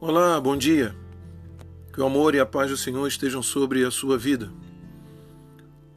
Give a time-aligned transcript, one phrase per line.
[0.00, 0.94] Olá, bom dia.
[1.92, 4.48] Que o amor e a paz do Senhor estejam sobre a sua vida.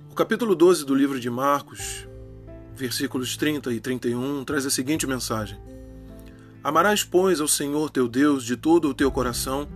[0.09, 2.07] O capítulo 12 do livro de Marcos,
[2.75, 5.59] versículos 30 e 31, traz a seguinte mensagem:
[6.64, 9.70] Amarás, pois, ao Senhor teu Deus de todo o teu coração,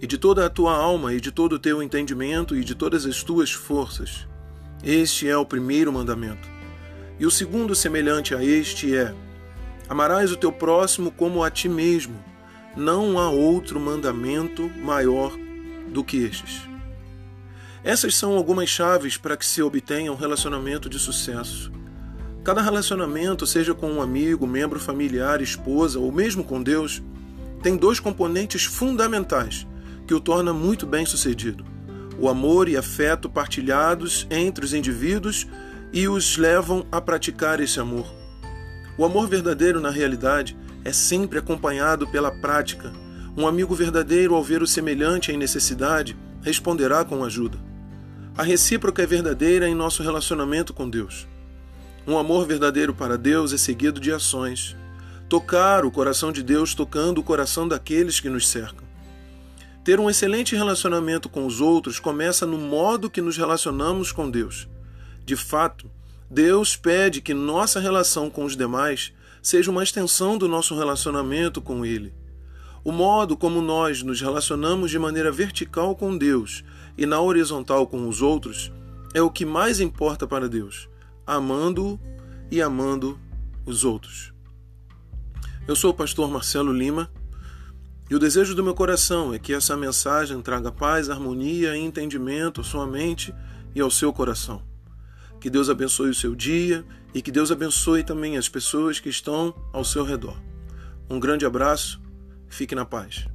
[0.00, 3.04] e de toda a tua alma, e de todo o teu entendimento, e de todas
[3.04, 4.28] as tuas forças.
[4.84, 6.48] Este é o primeiro mandamento.
[7.18, 9.12] E o segundo, semelhante a este, é:
[9.88, 12.33] Amarás o teu próximo como a ti mesmo.
[12.76, 15.32] Não há outro mandamento maior
[15.88, 16.62] do que estes.
[17.84, 21.70] Essas são algumas chaves para que se obtenha um relacionamento de sucesso.
[22.42, 27.02] Cada relacionamento, seja com um amigo, membro familiar, esposa ou mesmo com Deus,
[27.62, 29.66] tem dois componentes fundamentais
[30.06, 31.64] que o torna muito bem sucedido:
[32.18, 35.46] o amor e afeto partilhados entre os indivíduos
[35.92, 38.06] e os levam a praticar esse amor.
[38.98, 42.92] O amor verdadeiro, na realidade, é sempre acompanhado pela prática.
[43.36, 47.58] Um amigo verdadeiro, ao ver o semelhante em necessidade, responderá com ajuda.
[48.36, 51.26] A recíproca é verdadeira em nosso relacionamento com Deus.
[52.06, 54.76] Um amor verdadeiro para Deus é seguido de ações.
[55.28, 58.84] Tocar o coração de Deus tocando o coração daqueles que nos cercam.
[59.82, 64.68] Ter um excelente relacionamento com os outros começa no modo que nos relacionamos com Deus.
[65.24, 65.90] De fato,
[66.30, 69.12] Deus pede que nossa relação com os demais
[69.44, 72.14] seja uma extensão do nosso relacionamento com Ele.
[72.82, 76.64] O modo como nós nos relacionamos de maneira vertical com Deus
[76.96, 78.72] e na horizontal com os outros
[79.12, 80.88] é o que mais importa para Deus,
[81.26, 82.00] amando-o
[82.50, 83.18] e amando
[83.66, 84.32] os outros.
[85.68, 87.10] Eu sou o pastor Marcelo Lima
[88.10, 92.62] e o desejo do meu coração é que essa mensagem traga paz, harmonia e entendimento
[92.62, 93.34] à sua mente
[93.74, 94.73] e ao seu coração.
[95.44, 99.54] Que Deus abençoe o seu dia e que Deus abençoe também as pessoas que estão
[99.74, 100.40] ao seu redor.
[101.10, 102.00] Um grande abraço,
[102.48, 103.26] fique na paz.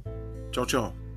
[0.50, 1.09] Tchau, tchau.